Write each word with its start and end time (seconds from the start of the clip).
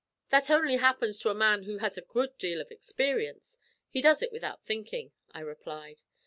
"That 0.29 0.49
only 0.49 0.77
happens 0.77 1.19
to 1.19 1.29
a 1.29 1.35
man 1.35 1.61
who 1.61 1.77
has 1.77 1.93
had 1.93 2.03
a 2.03 2.07
good 2.07 2.35
deal 2.39 2.59
of 2.59 2.71
experience; 2.71 3.59
he 3.87 4.01
does 4.01 4.23
it 4.23 4.31
without 4.31 4.63
thinking," 4.65 5.11
I 5.31 5.41
replied. 5.41 6.01